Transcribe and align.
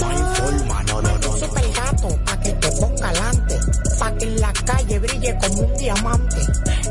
No 0.00 0.08
hay 0.08 0.22
forma, 0.34 0.82
no, 0.84 1.02
no, 1.02 1.18
no. 1.18 1.36
Super 1.36 1.72
gato, 1.72 2.08
pa' 2.24 2.40
que 2.40 2.52
te 2.52 2.72
ponga 2.72 3.08
alante. 3.08 3.58
Pa' 3.98 4.12
que 4.16 4.24
en 4.24 4.40
la 4.40 4.52
calle 4.52 4.98
brille 4.98 5.38
como 5.40 5.62
un 5.62 5.76
diamante. 5.76 6.36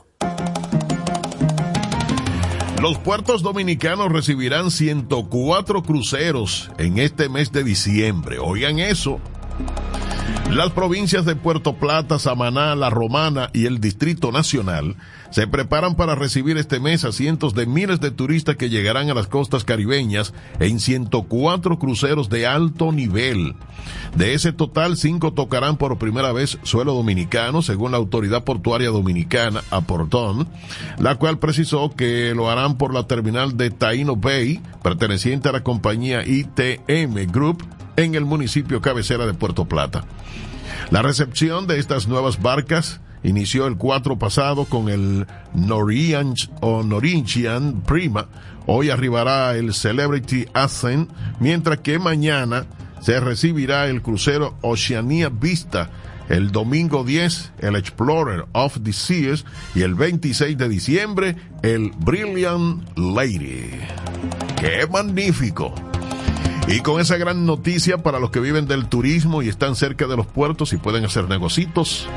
Los 2.82 2.98
puertos 2.98 3.44
dominicanos 3.44 4.12
recibirán 4.12 4.72
104 4.72 5.84
cruceros 5.84 6.72
en 6.80 6.98
este 6.98 7.30
mes 7.30 7.52
de 7.52 7.64
diciembre. 7.64 8.40
Oigan 8.40 8.80
eso. 8.80 9.20
Las 10.52 10.72
provincias 10.72 11.26
de 11.26 11.38
Puerto 11.38 11.78
Plata, 11.78 12.20
Samaná, 12.20 12.76
La 12.76 12.90
Romana 12.90 13.50
y 13.54 13.68
el 13.68 13.80
Distrito 13.80 14.34
Nacional 14.34 14.98
se 15.30 15.48
preparan 15.48 15.96
para 15.96 16.14
recibir 16.14 16.58
este 16.58 16.82
mes 16.82 17.06
a 17.06 17.14
cientos 17.14 17.56
de 17.56 17.66
miles 17.66 18.02
de 18.02 18.12
turistas 18.12 18.58
que 18.58 18.70
llegarán 18.70 19.10
a 19.10 19.14
las 19.14 19.28
costas 19.28 19.64
caribeñas 19.64 20.34
en 20.60 20.82
104 20.82 21.80
cruceros 21.80 22.30
de 22.30 22.48
alto 22.48 22.92
nivel. 22.92 23.56
De 24.16 24.34
ese 24.34 24.52
total, 24.52 24.98
cinco 24.98 25.32
tocarán 25.32 25.78
por 25.78 25.98
primera 25.98 26.34
vez 26.34 26.60
suelo 26.64 26.94
dominicano, 26.94 27.62
según 27.62 27.92
la 27.92 27.98
Autoridad 27.98 28.44
Portuaria 28.44 28.90
Dominicana, 28.90 29.64
Aportón, 29.72 30.50
la 31.00 31.16
cual 31.16 31.40
precisó 31.40 31.92
que 31.92 32.34
lo 32.36 32.50
harán 32.50 32.78
por 32.78 32.94
la 32.94 33.08
terminal 33.08 33.56
de 33.56 33.72
Taino 33.72 34.18
Bay, 34.18 34.62
perteneciente 34.84 35.48
a 35.48 35.54
la 35.54 35.64
compañía 35.64 36.28
ITM 36.28 37.32
Group, 37.32 37.64
en 37.98 38.16
el 38.16 38.26
municipio 38.26 38.82
cabecera 38.82 39.26
de 39.26 39.34
Puerto 39.34 39.66
Plata. 39.66 40.04
La 40.90 41.02
recepción 41.02 41.68
de 41.68 41.80
estas 41.80 42.08
nuevas 42.08 42.42
barcas 42.42 43.00
inició 43.24 43.68
el 43.68 43.78
4 43.78 44.18
pasado 44.18 44.66
con 44.66 44.90
el 44.90 45.28
o 46.62 46.84
Norinchian 46.84 47.82
Prima. 47.82 48.28
Hoy 48.66 48.90
arribará 48.90 49.56
el 49.56 49.74
Celebrity 49.74 50.46
Ascent, 50.54 51.10
mientras 51.40 51.80
que 51.80 52.00
mañana 52.00 52.66
se 53.02 53.20
recibirá 53.20 53.88
el 53.88 54.02
crucero 54.02 54.56
Oceania 54.62 55.30
Vista. 55.30 55.90
El 56.30 56.52
domingo 56.52 57.04
10, 57.04 57.54
el 57.60 57.76
Explorer 57.76 58.46
of 58.54 58.78
the 58.84 58.94
Seas 58.94 59.44
y 59.76 59.82
el 59.82 59.96
26 59.96 60.58
de 60.58 60.70
diciembre, 60.70 61.36
el 61.62 61.92
Brilliant 61.98 62.98
Lady. 62.98 63.72
¡Qué 64.58 64.88
magnífico! 64.90 65.74
Y 66.68 66.80
con 66.82 67.02
esa 67.02 67.18
gran 67.18 67.46
noticia 67.46 67.98
para 67.98 68.20
los 68.20 68.32
que 68.32 68.40
viven 68.40 68.68
del 68.68 68.88
turismo 68.88 69.42
y 69.42 69.50
están 69.50 69.76
cerca 69.76 70.08
de 70.08 70.16
los 70.16 70.28
puertos 70.28 70.74
y 70.74 70.78
pueden 70.78 71.04
hacer 71.06 71.28
negocitos, 71.28 72.08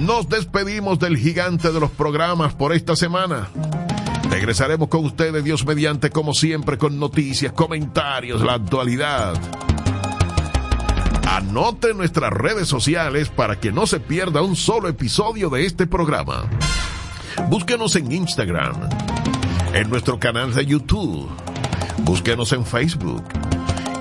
nos 0.00 0.28
despedimos 0.28 0.98
del 0.98 1.16
gigante 1.16 1.72
de 1.72 1.80
los 1.80 1.90
programas 1.90 2.54
por 2.54 2.72
esta 2.72 2.94
semana. 2.94 3.48
Regresaremos 4.30 4.88
con 4.88 5.04
ustedes, 5.04 5.44
Dios 5.44 5.64
mediante, 5.64 6.10
como 6.10 6.34
siempre, 6.34 6.78
con 6.78 6.98
noticias, 6.98 7.52
comentarios, 7.52 8.42
la 8.42 8.54
actualidad. 8.54 9.34
Anote 11.28 11.94
nuestras 11.94 12.32
redes 12.32 12.68
sociales 12.68 13.28
para 13.28 13.58
que 13.58 13.72
no 13.72 13.86
se 13.86 14.00
pierda 14.00 14.42
un 14.42 14.56
solo 14.56 14.88
episodio 14.88 15.50
de 15.50 15.66
este 15.66 15.86
programa. 15.86 16.44
Búsquenos 17.48 17.96
en 17.96 18.12
Instagram, 18.12 18.88
en 19.72 19.90
nuestro 19.90 20.18
canal 20.18 20.54
de 20.54 20.66
YouTube, 20.66 21.28
búsquenos 22.04 22.52
en 22.52 22.64
Facebook 22.64 23.24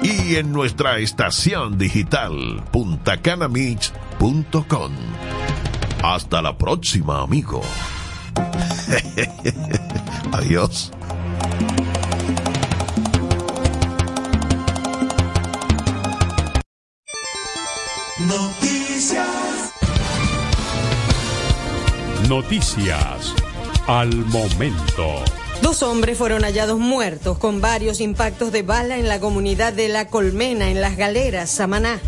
y 0.04 0.36
en 0.36 0.52
nuestra 0.52 1.00
estación 1.00 1.78
digital 1.78 2.62
puntacanamix.com. 2.72 4.92
Hasta 6.04 6.42
la 6.42 6.58
próxima, 6.58 7.22
amigo. 7.22 7.62
Adiós. 10.34 10.92
Noticias. 18.28 19.74
Noticias 22.28 23.34
al 23.88 24.14
momento. 24.26 25.43
Dos 25.64 25.82
hombres 25.82 26.18
fueron 26.18 26.44
hallados 26.44 26.78
muertos 26.78 27.38
con 27.38 27.62
varios 27.62 28.02
impactos 28.02 28.52
de 28.52 28.64
bala 28.64 28.98
en 28.98 29.08
la 29.08 29.22
comunidad 29.22 29.72
de 29.72 29.88
La 29.88 30.08
Colmena, 30.10 30.70
en 30.70 30.82
Las 30.82 30.98
Galeras, 30.98 31.50
Samaná. 31.50 32.02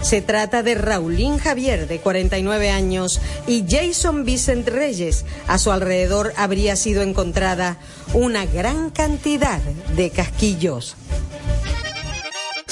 Se 0.00 0.22
trata 0.22 0.62
de 0.62 0.74
Raulín 0.74 1.36
Javier, 1.36 1.86
de 1.86 1.98
49 1.98 2.70
años, 2.70 3.20
y 3.46 3.66
Jason 3.68 4.24
Vicent 4.24 4.66
Reyes. 4.66 5.26
A 5.46 5.58
su 5.58 5.70
alrededor 5.70 6.32
habría 6.38 6.74
sido 6.74 7.02
encontrada 7.02 7.76
una 8.14 8.46
gran 8.46 8.88
cantidad 8.88 9.60
de 9.94 10.08
casquillos. 10.08 10.96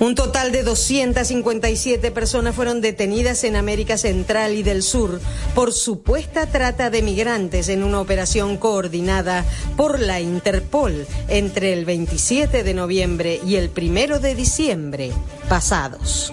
Un 0.00 0.14
total 0.14 0.50
de 0.50 0.64
257 0.64 2.10
personas 2.10 2.54
fueron 2.54 2.80
detenidas 2.80 3.44
en 3.44 3.54
América 3.54 3.96
Central 3.96 4.54
y 4.54 4.62
del 4.62 4.82
Sur 4.82 5.20
por 5.54 5.72
supuesta 5.72 6.46
trata 6.46 6.90
de 6.90 7.00
migrantes 7.00 7.68
en 7.68 7.84
una 7.84 8.00
operación 8.00 8.56
coordinada 8.56 9.44
por 9.76 10.00
la 10.00 10.20
Interpol 10.20 11.06
entre 11.28 11.72
el 11.72 11.84
27 11.84 12.64
de 12.64 12.74
noviembre 12.74 13.40
y 13.46 13.56
el 13.56 13.70
1 13.76 14.18
de 14.18 14.34
diciembre 14.34 15.12
pasados. 15.48 16.32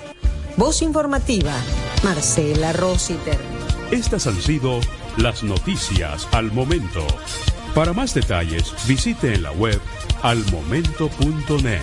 Voz 0.57 0.81
informativa, 0.81 1.53
Marcela 2.03 2.73
Rositer. 2.73 3.37
Estas 3.91 4.25
han 4.27 4.41
sido 4.41 4.79
las 5.17 5.43
noticias 5.43 6.27
al 6.31 6.51
momento. 6.51 7.05
Para 7.75 7.93
más 7.93 8.13
detalles, 8.13 8.73
visite 8.87 9.33
en 9.33 9.43
la 9.43 9.51
web 9.51 9.79
almomento.net. 10.23 11.79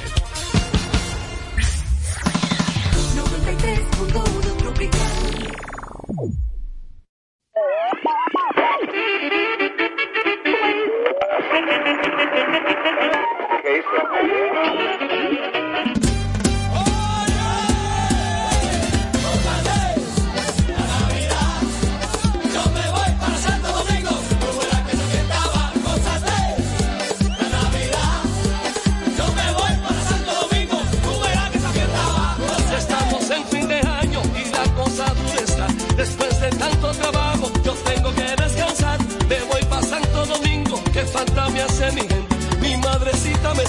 Thank 13.90 15.12
you. 15.12 15.17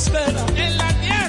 Rotos, 0.08 0.56
descalzo 0.56 1.04
y 1.04 1.10
Perú. 1.10 1.29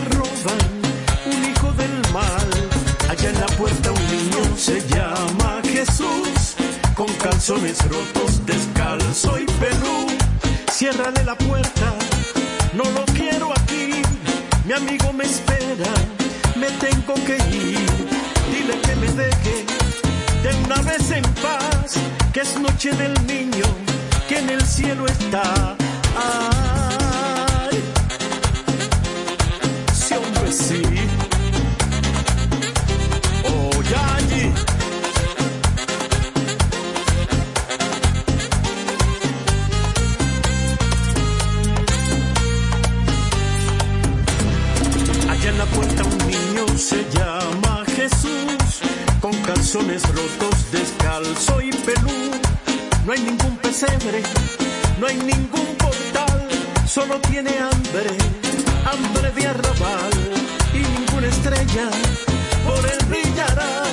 Roban, 0.00 0.62
un 1.26 1.50
hijo 1.50 1.72
del 1.72 2.12
mal. 2.12 2.48
Allá 3.08 3.30
en 3.30 3.40
la 3.40 3.46
puerta 3.46 3.90
un 3.92 4.06
niño 4.10 4.56
se 4.56 4.80
llama 4.88 5.60
Jesús, 5.64 6.56
con 6.94 7.06
calzones 7.14 7.78
rotos, 7.88 8.44
descalzo 8.46 9.38
y 9.38 9.46
pelú. 9.46 10.06
Ciérrale 10.70 11.24
la 11.24 11.36
puerta, 11.36 11.94
no 12.74 12.84
lo 12.84 13.04
quiero 13.06 13.50
aquí, 13.52 14.02
mi 14.64 14.72
amigo 14.72 15.12
me 15.12 15.24
espera, 15.24 15.92
me 16.56 16.68
tengo 16.86 17.14
que 17.26 17.36
ir. 17.54 17.86
Dile 18.52 18.80
que 18.80 18.96
me 18.96 19.06
deje 19.12 19.64
de 20.42 20.64
una 20.64 20.76
vez 20.82 21.10
en 21.10 21.24
paz, 21.42 21.94
que 22.32 22.40
es 22.40 22.58
noche 22.58 22.92
del 22.92 23.14
niño, 23.26 23.66
que 24.28 24.38
en 24.38 24.50
el 24.50 24.64
cielo 24.64 25.06
está. 25.06 25.76
Ay, 26.16 26.97
rotos, 50.02 50.70
descalzo 50.70 51.60
y 51.60 51.70
pelú. 51.70 52.30
No 53.04 53.12
hay 53.12 53.20
ningún 53.20 53.56
pesebre, 53.58 54.22
no 55.00 55.06
hay 55.06 55.16
ningún 55.16 55.66
portal, 55.76 56.48
solo 56.86 57.18
tiene 57.30 57.50
hambre, 57.58 58.10
hambre 58.84 59.30
de 59.32 59.46
arrabal. 59.46 60.10
Y 60.74 60.78
ninguna 60.78 61.28
estrella 61.28 61.90
por 62.66 62.84
él 62.86 62.98
brillará, 63.08 63.84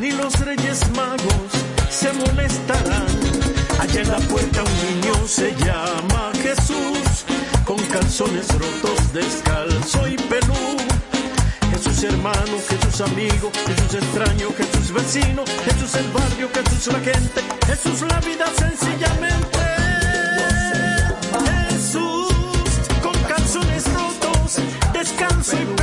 ni 0.00 0.12
los 0.12 0.38
reyes 0.40 0.80
magos 0.96 1.50
se 1.88 2.12
molestarán. 2.12 3.06
Allá 3.78 4.02
en 4.02 4.08
la 4.10 4.18
puerta 4.18 4.62
un 4.62 5.00
niño 5.00 5.14
se 5.26 5.54
llama 5.64 6.32
Jesús, 6.42 7.24
con 7.64 7.78
calzones 7.86 8.48
rotos, 8.48 9.12
descalzo 9.12 10.08
y 10.08 10.16
pelú. 10.16 10.89
Jesús 12.00 12.14
hermano, 12.14 12.56
Jesús 12.66 13.00
amigo, 13.02 13.52
Jesús 13.66 13.94
extraño, 13.94 14.48
Jesús 14.56 14.90
vecino, 14.90 15.44
Jesús 15.66 15.94
el 15.96 16.10
barrio, 16.12 16.48
Jesús 16.54 16.86
la 16.94 17.00
gente, 17.00 17.42
Jesús 17.66 18.00
la 18.08 18.18
vida 18.20 18.46
sencillamente. 18.56 19.58
Jesús 21.68 22.32
con 23.02 23.12
calzones 23.28 23.84
rotos, 23.92 24.62
descalzo 24.94 25.56
y 25.60 25.79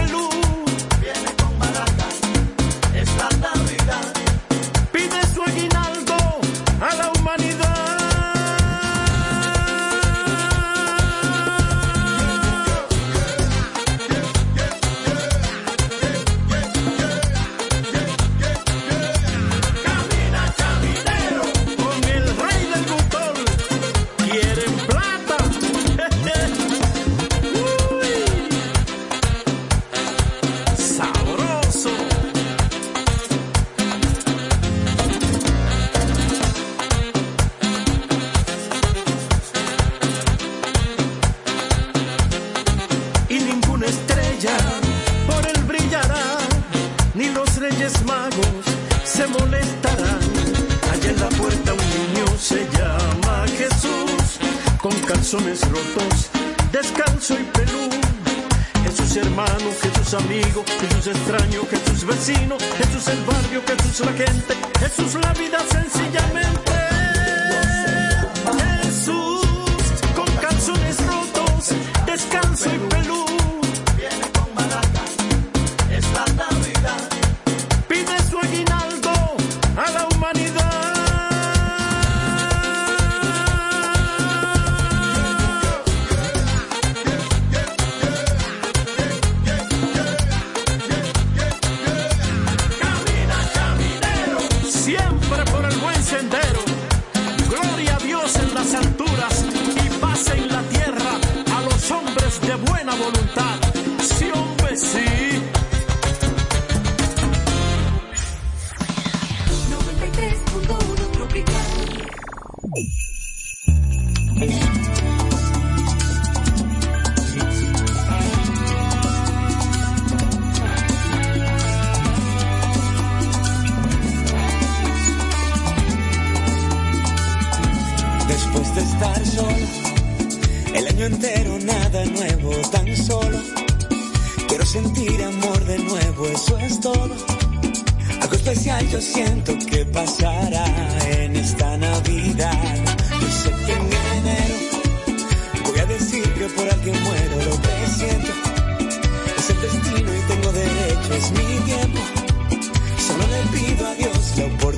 amigo, 60.27 60.63
Jesús 60.81 61.07
extraño, 61.07 61.61
Jesús 61.69 62.05
vecino, 62.05 62.57
Jesús 62.77 63.07
el 63.07 63.23
barrio, 63.23 63.61
Jesús 63.65 64.05
la 64.05 64.11
gente, 64.11 64.56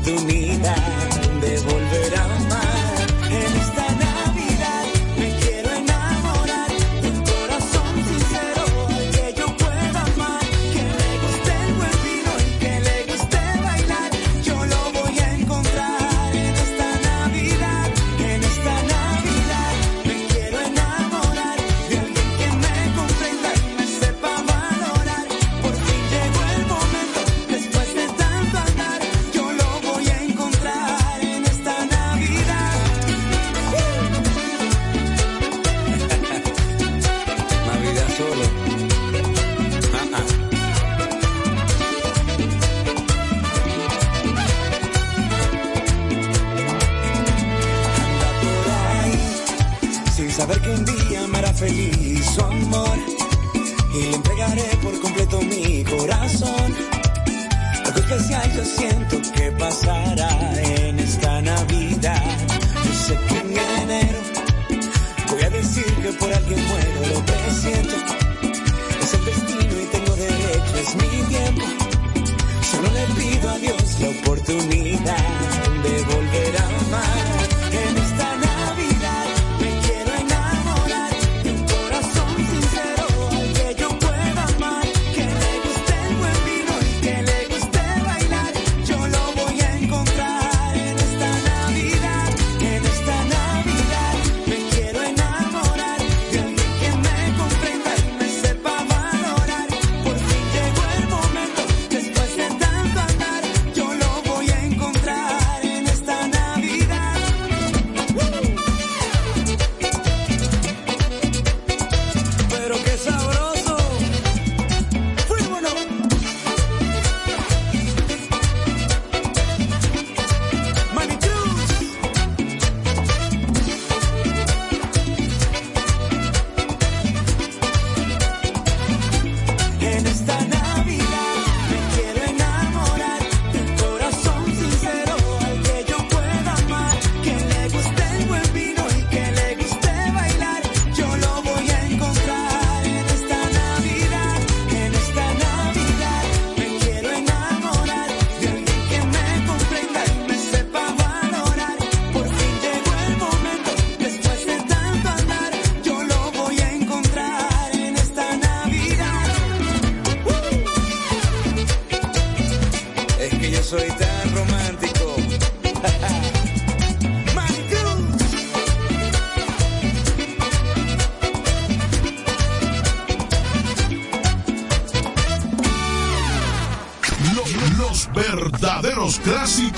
Dios 0.09 0.38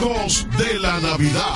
de 0.01 0.79
la 0.79 0.99
Navidad. 0.99 1.50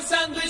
alzando 0.00 0.40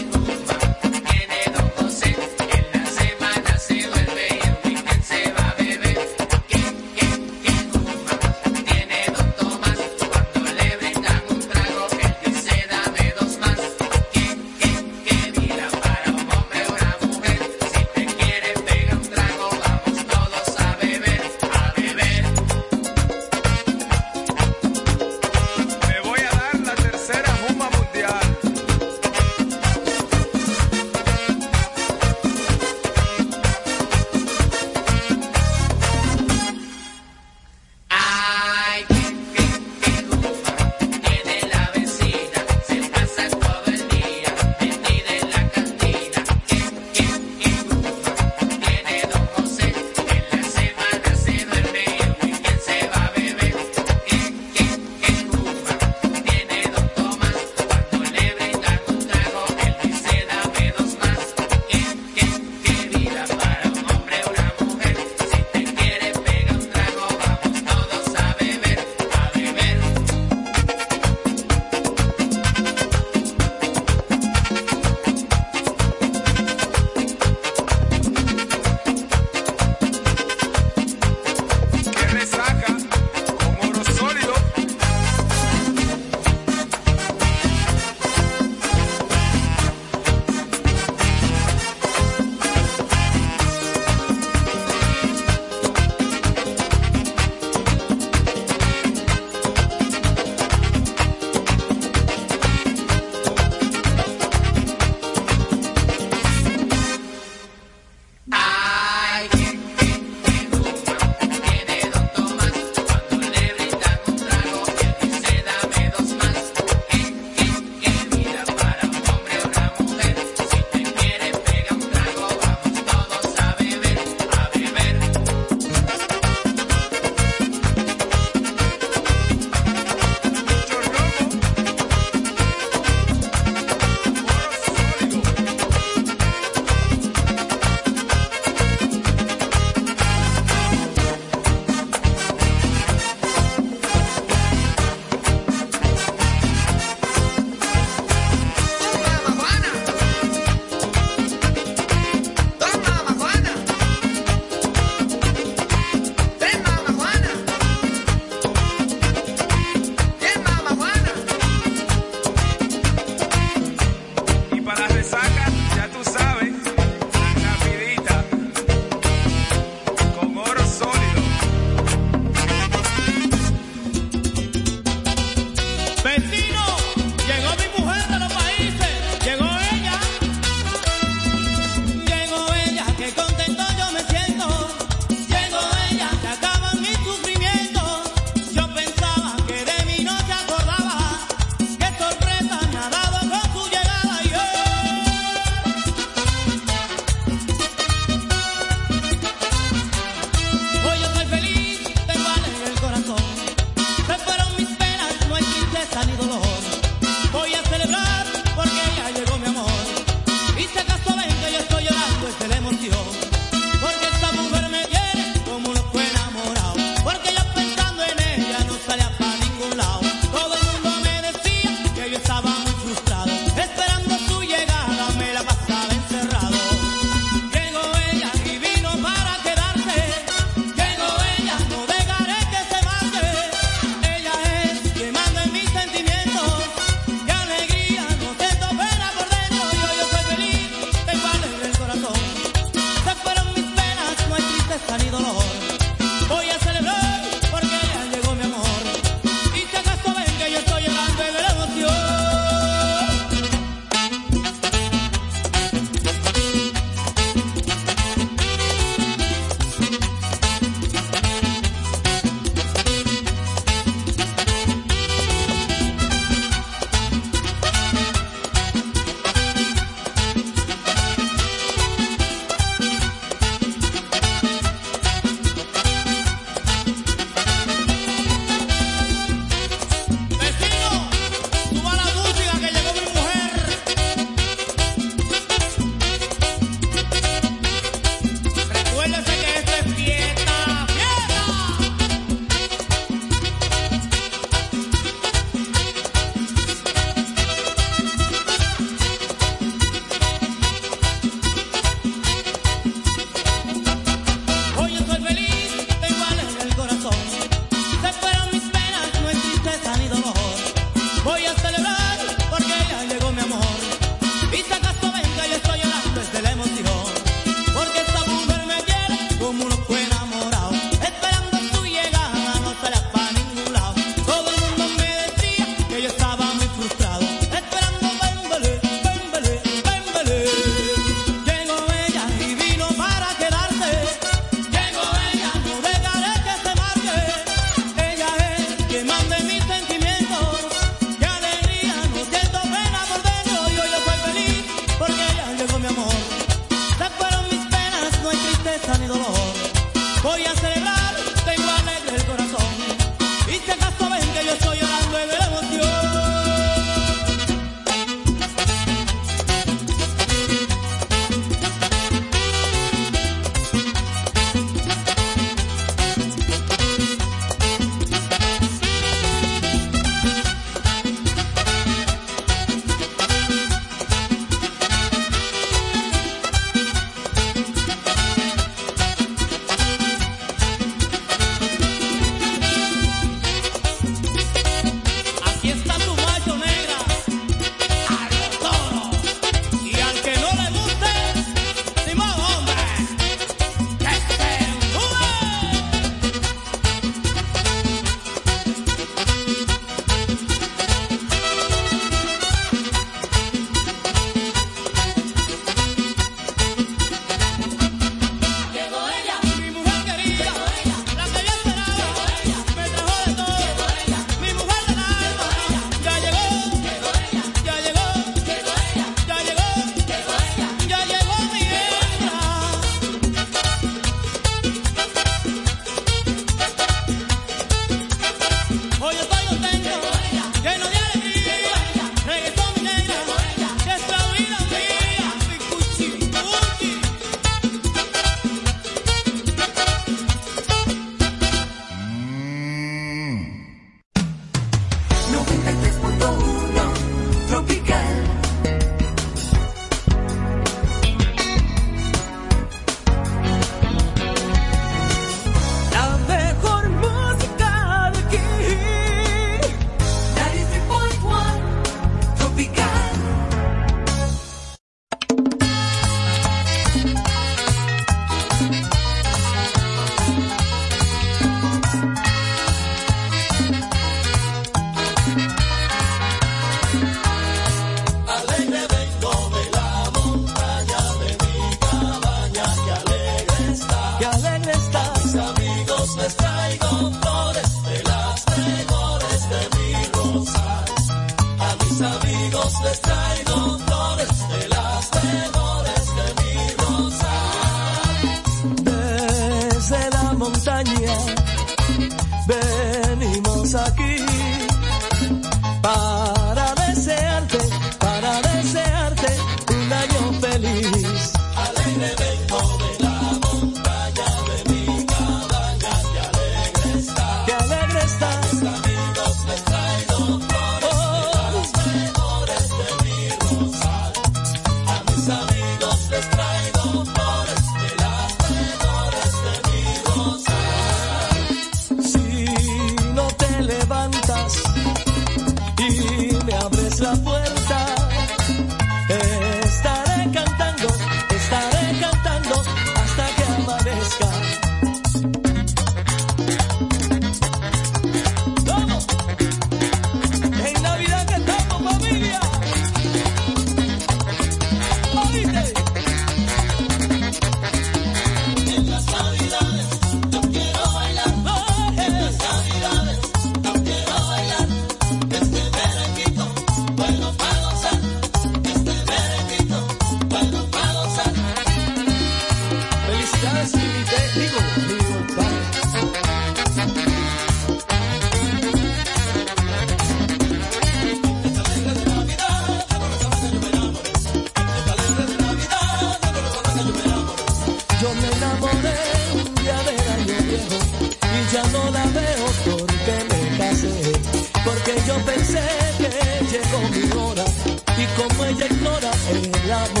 el 599.70 599.76
amor. 599.76 600.00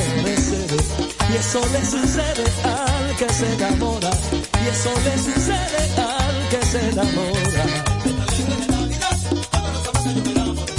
Y 1.30 1.36
eso 1.36 1.60
le 1.72 1.84
sucede 1.84 2.44
al 2.64 3.16
que 3.16 3.28
se 3.32 3.54
enamora. 3.54 4.10
Y 4.64 4.68
eso 4.68 4.90
le 5.04 5.14
sucede 5.18 5.82
al 5.96 6.48
que 6.50 6.66
se 6.66 6.80
enamora. 6.90 7.64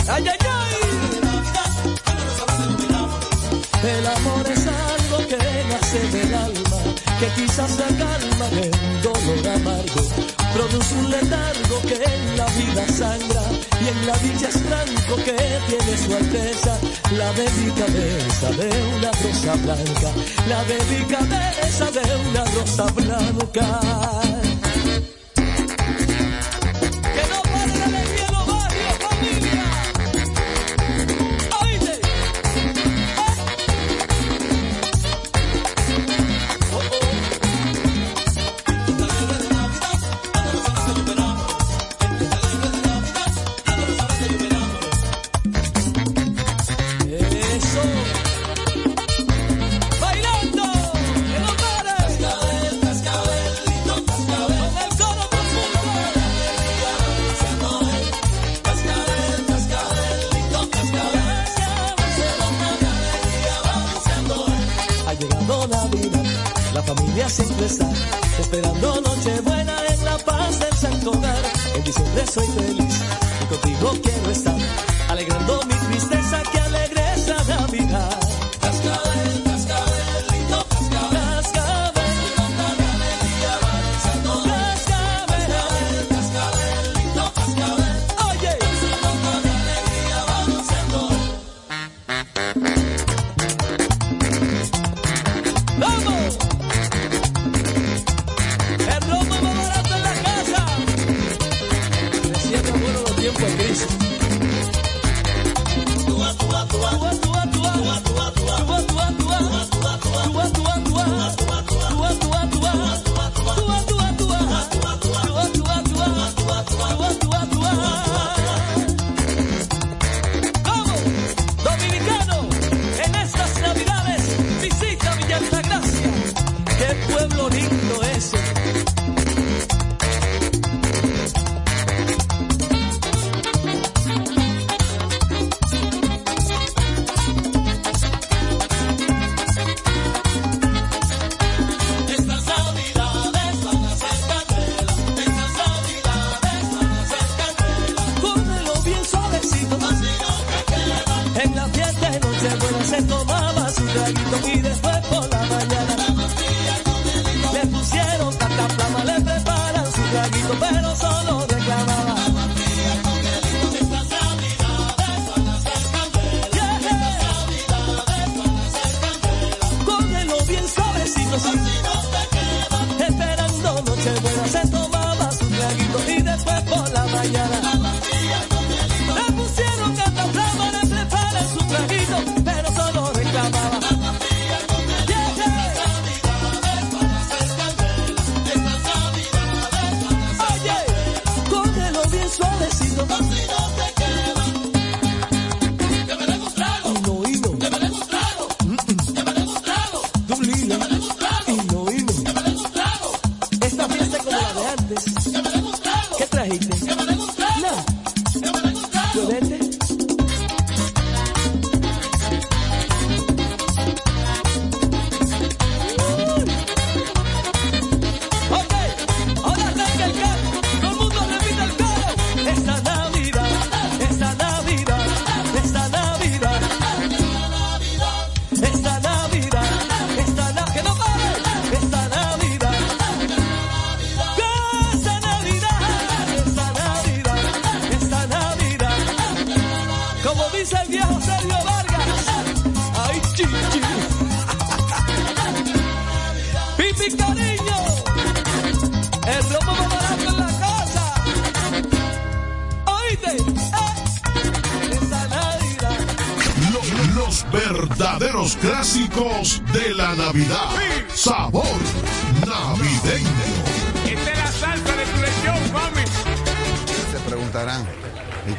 Ay, 0.07 0.23
ay, 0.27 0.37
ay. 0.43 0.71
El 3.83 4.07
amor 4.07 4.45
es 4.47 4.67
algo 4.67 5.17
que 5.27 5.37
nace 5.69 5.99
del 6.17 6.33
alma, 6.35 6.77
que 7.19 7.27
quizás 7.41 7.71
la 7.79 7.87
calma 7.87 8.47
del 8.49 8.71
dolor 9.01 9.47
amargo 9.55 10.40
produce 10.53 10.95
un 10.95 11.09
letargo 11.09 11.81
que 11.87 11.95
en 11.95 12.37
la 12.37 12.45
vida 12.45 12.87
sangra 12.87 13.43
y 13.81 13.87
en 13.87 14.07
la 14.07 14.17
dicha 14.19 14.49
es 14.49 14.57
franco 14.61 15.15
que 15.23 15.35
tiene 15.67 15.97
su 15.97 16.15
alteza 16.15 16.77
la 17.17 17.31
delicadeza 17.33 18.51
de 18.51 18.69
una 18.97 19.11
rosa 19.11 19.55
blanca, 19.55 20.11
la 20.47 20.63
delicadeza 20.63 21.91
de 21.91 22.29
una 22.29 22.45
rosa 22.45 22.85
blanca. 22.93 24.40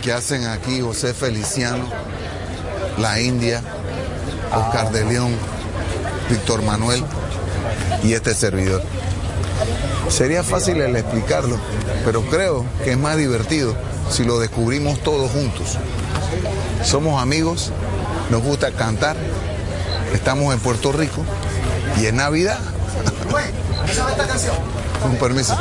que 0.02 0.12
hacen 0.12 0.46
aquí 0.46 0.80
José 0.80 1.14
Feliciano, 1.14 1.84
la 2.98 3.20
India, 3.20 3.62
Oscar 4.52 4.90
de 4.90 5.04
León, 5.04 5.32
Víctor 6.28 6.62
Manuel 6.62 7.04
y 8.02 8.12
este 8.12 8.34
servidor. 8.34 8.82
Sería 10.08 10.42
fácil 10.42 10.80
el 10.80 10.96
explicarlo, 10.96 11.56
pero 12.04 12.22
creo 12.22 12.66
que 12.82 12.92
es 12.92 12.98
más 12.98 13.16
divertido 13.16 13.76
si 14.10 14.24
lo 14.24 14.40
descubrimos 14.40 14.98
todos 15.00 15.30
juntos. 15.30 15.78
Somos 16.84 17.22
amigos, 17.22 17.70
nos 18.30 18.42
gusta 18.42 18.72
cantar, 18.72 19.16
estamos 20.12 20.52
en 20.52 20.58
Puerto 20.58 20.90
Rico 20.90 21.24
y 22.00 22.06
es 22.06 22.12
Navidad. 22.12 22.58
Con 25.00 25.16
permiso. 25.16 25.56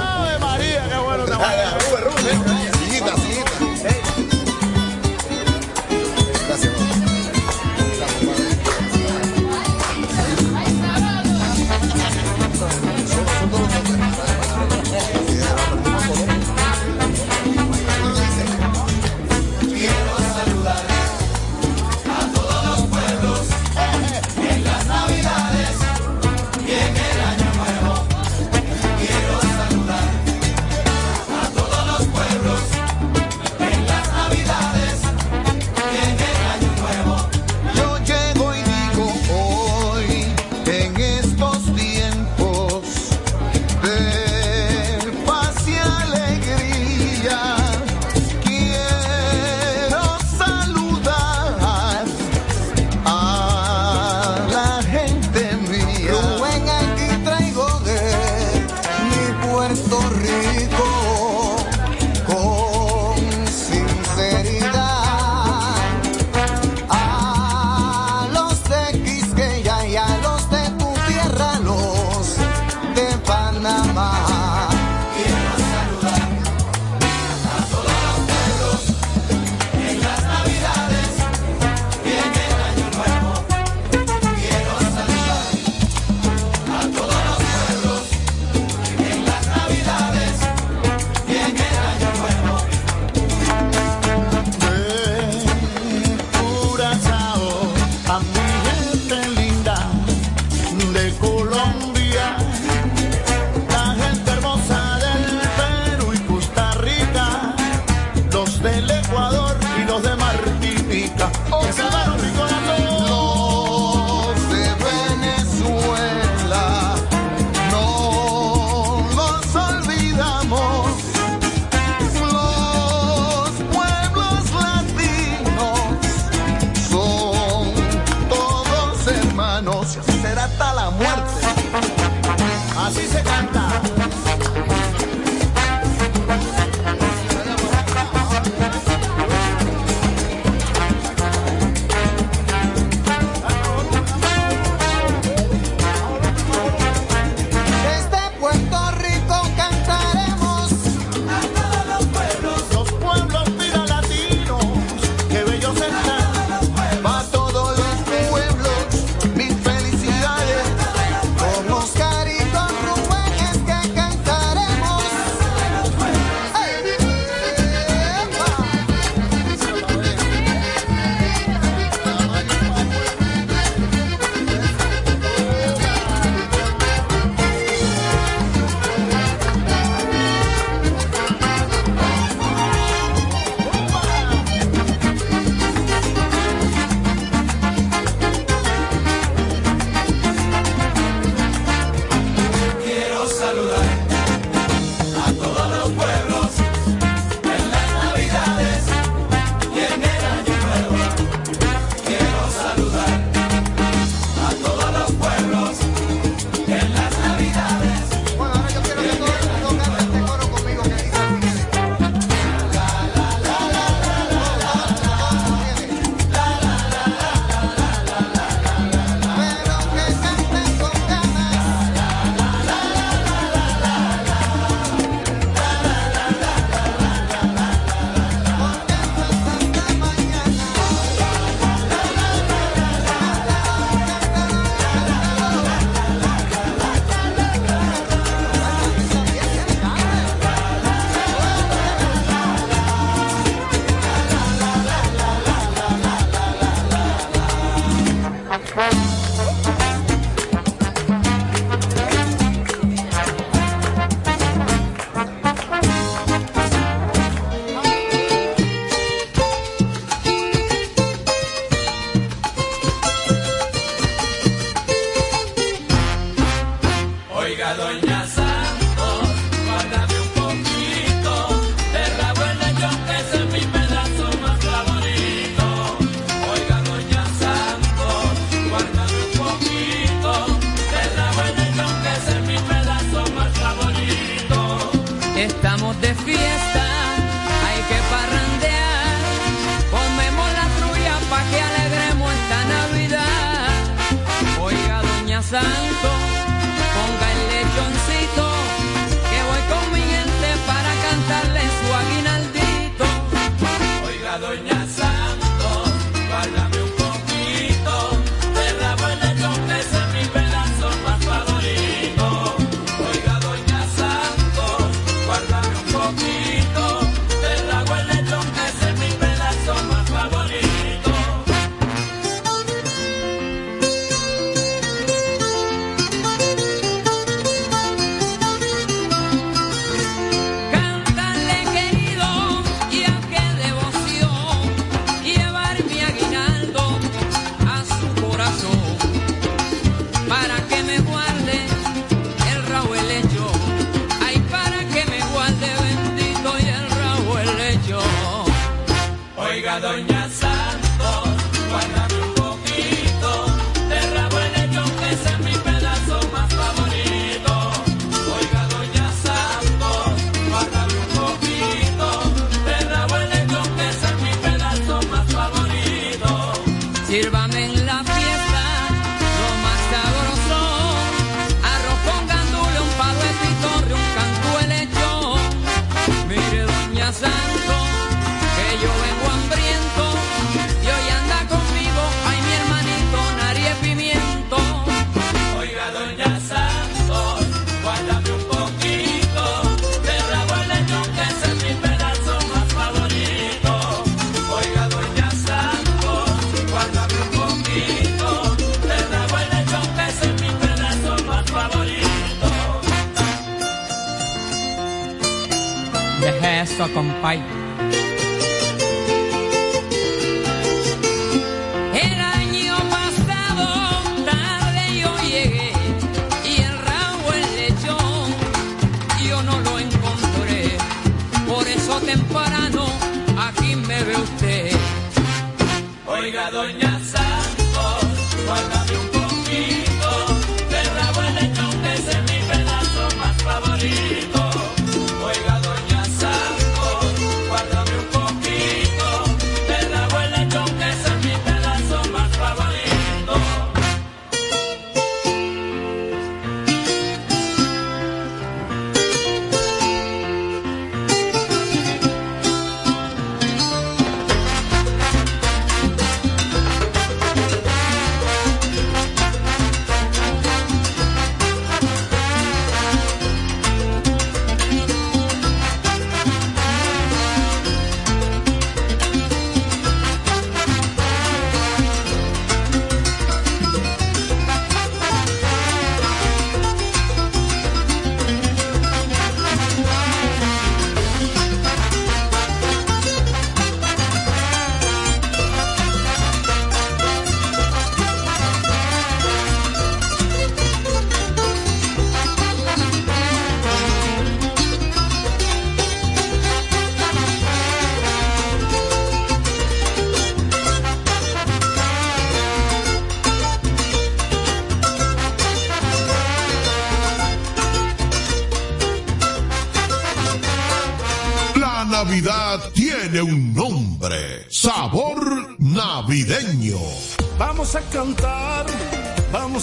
soñar. 426.62 426.91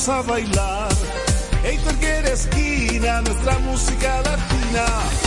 a 0.06 0.22
bailar. 0.22 0.88
En 1.64 1.80
cualquier 1.80 2.24
esquina 2.26 3.20
nuestra 3.22 3.58
música 3.58 4.22
latina. 4.22 5.17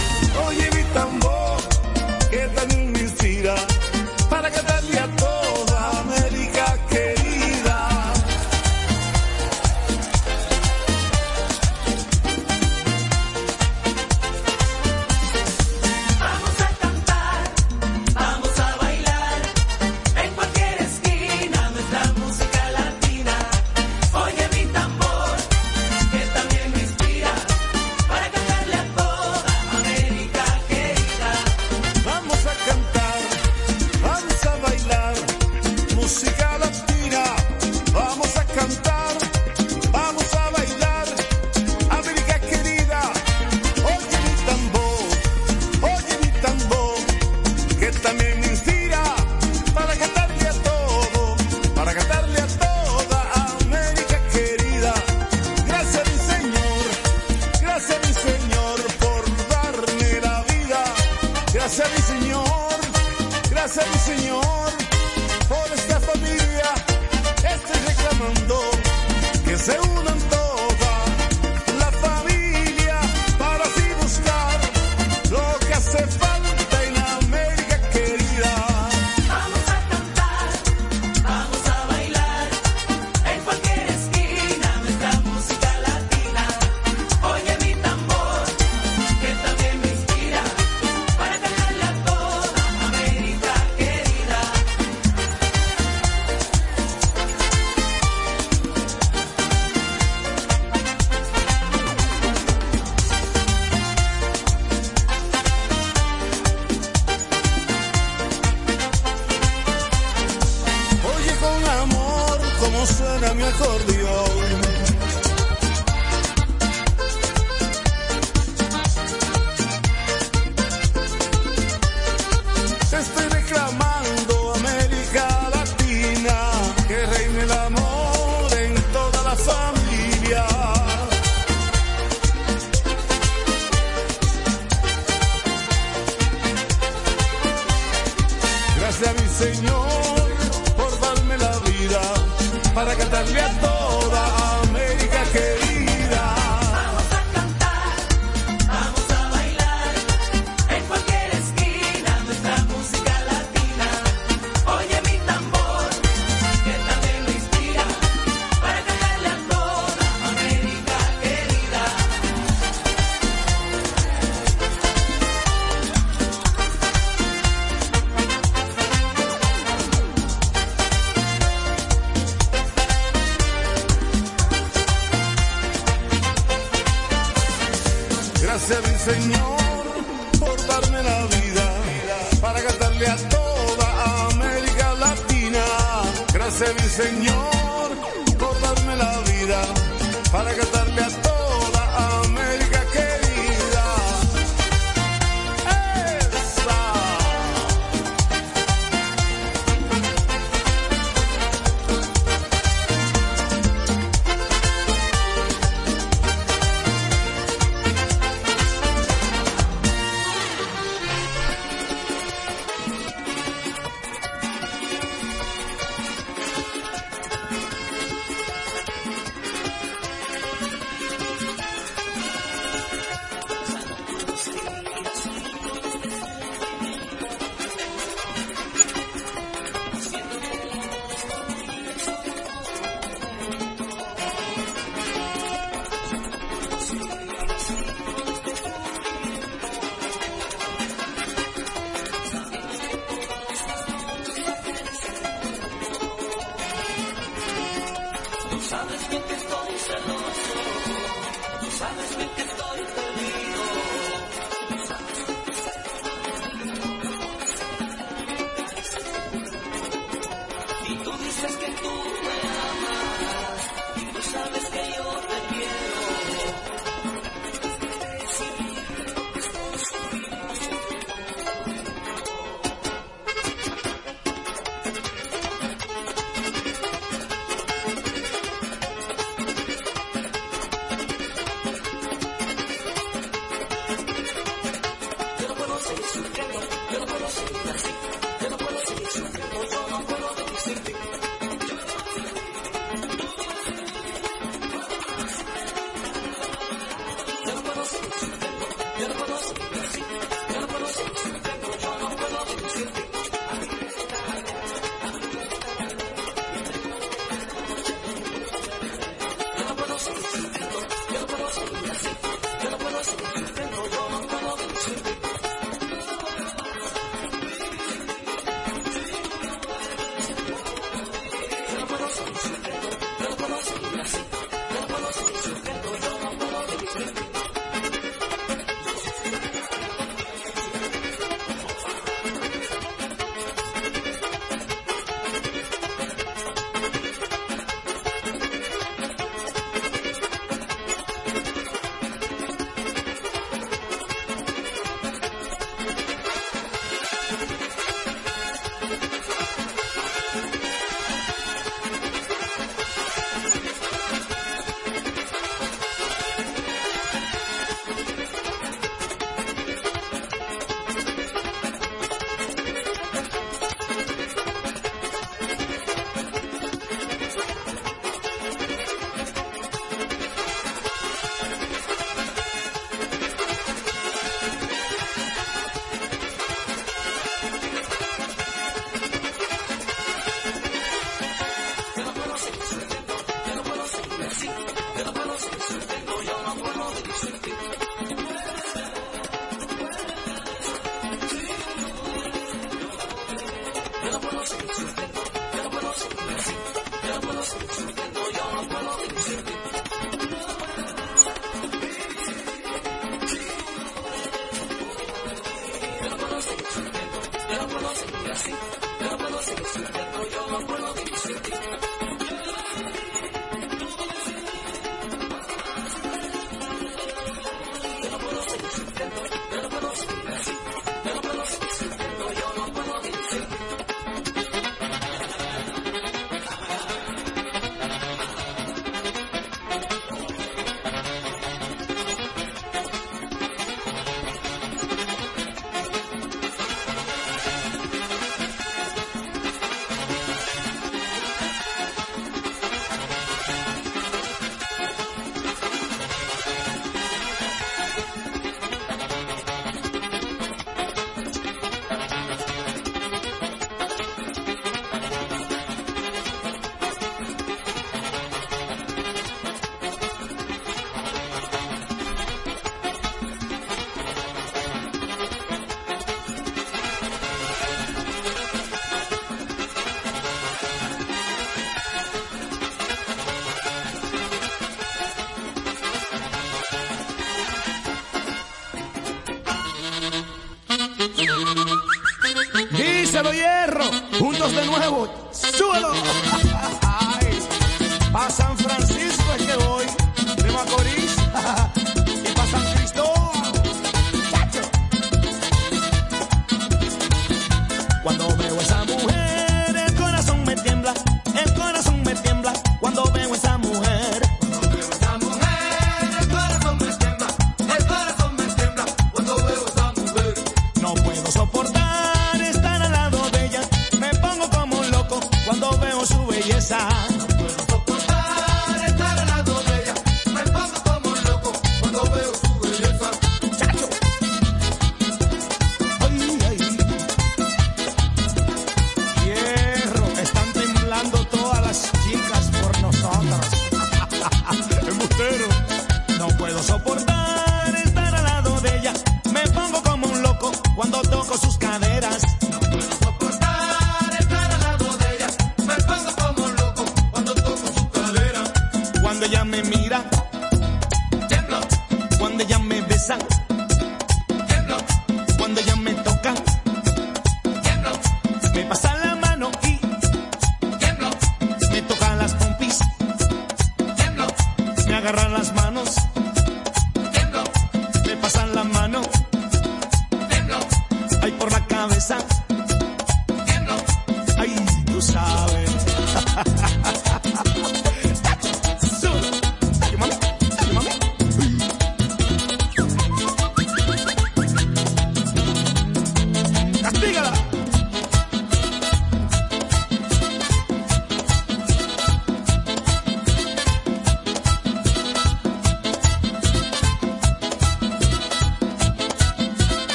mi 139.09 139.27
Señor. 139.27 139.90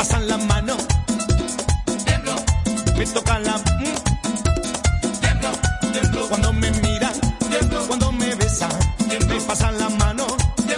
pasan 0.00 0.26
la 0.28 0.38
mano. 0.38 0.76
Me 2.96 3.04
tocan 3.04 3.44
la. 3.44 3.58
Mm. 3.58 3.96
Cuando 6.30 6.54
me 6.54 6.70
miran. 6.70 7.12
Cuando 7.86 8.10
me 8.12 8.34
besan. 8.36 8.70
Me 9.28 9.40
pasan 9.42 9.78
la 9.78 9.90
mano. 9.90 10.26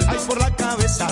Ay, 0.09 0.19
por 0.27 0.41
la 0.41 0.51
cabeza. 0.57 1.07